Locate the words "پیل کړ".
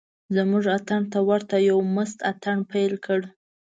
2.71-3.19